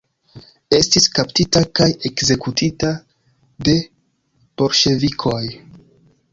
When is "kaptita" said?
1.17-1.61